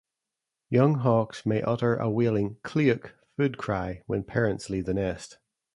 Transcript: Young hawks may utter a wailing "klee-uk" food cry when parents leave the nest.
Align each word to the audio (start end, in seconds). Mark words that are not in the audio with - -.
Young 0.71 0.95
hawks 0.95 1.45
may 1.45 1.61
utter 1.61 1.95
a 1.95 2.09
wailing 2.09 2.55
"klee-uk" 2.63 3.11
food 3.37 3.59
cry 3.59 4.01
when 4.07 4.23
parents 4.23 4.67
leave 4.67 4.85
the 4.87 4.95
nest. 4.95 5.37